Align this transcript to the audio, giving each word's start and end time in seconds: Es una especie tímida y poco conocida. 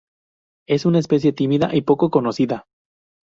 Es 0.67 0.87
una 0.87 0.97
especie 0.97 1.31
tímida 1.31 1.75
y 1.75 1.81
poco 1.83 2.09
conocida. 2.09 2.65